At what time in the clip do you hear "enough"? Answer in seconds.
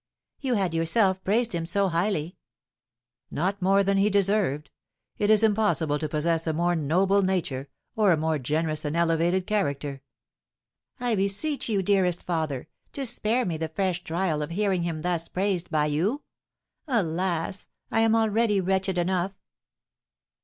18.97-19.33